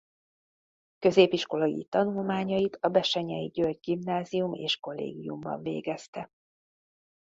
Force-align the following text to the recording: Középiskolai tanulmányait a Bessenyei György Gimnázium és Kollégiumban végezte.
Középiskolai 0.99 1.85
tanulmányait 1.89 2.75
a 2.81 2.87
Bessenyei 2.89 3.47
György 3.47 3.79
Gimnázium 3.81 4.53
és 4.53 4.77
Kollégiumban 4.79 5.61
végezte. 5.61 6.29